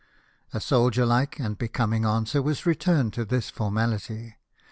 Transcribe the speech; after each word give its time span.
A 0.51 0.57
soldierlike 0.59 1.37
and 1.37 1.59
becoming 1.59 2.05
answer 2.05 2.41
was 2.41 2.65
returned 2.65 3.13
to 3.13 3.23
this 3.23 3.51
formality. 3.51 4.35